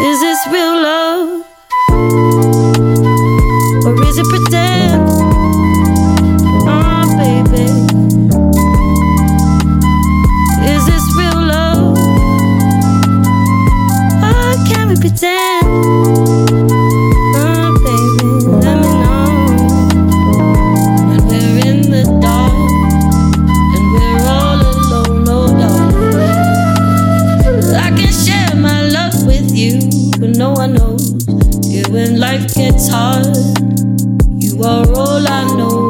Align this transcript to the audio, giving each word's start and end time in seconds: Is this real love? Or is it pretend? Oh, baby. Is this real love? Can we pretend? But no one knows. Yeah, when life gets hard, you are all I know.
Is 0.00 0.20
this 0.20 0.46
real 0.52 0.82
love? 0.82 1.44
Or 3.84 4.02
is 4.06 4.18
it 4.18 4.26
pretend? 4.26 5.08
Oh, 6.66 7.04
baby. 7.16 7.66
Is 10.72 10.86
this 10.86 11.04
real 11.16 11.40
love? 11.46 11.96
Can 14.68 14.88
we 14.88 14.96
pretend? 14.96 16.17
But 30.28 30.38
no 30.38 30.52
one 30.52 30.74
knows. 30.74 31.14
Yeah, 31.66 31.88
when 31.88 32.18
life 32.18 32.54
gets 32.54 32.88
hard, 32.88 33.36
you 34.42 34.62
are 34.62 34.86
all 34.92 35.26
I 35.26 35.44
know. 35.56 35.87